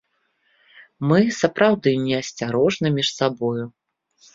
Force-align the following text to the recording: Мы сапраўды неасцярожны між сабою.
Мы 1.11 1.21
сапраўды 1.41 1.95
неасцярожны 2.09 2.87
між 3.01 3.17
сабою. 3.23 3.73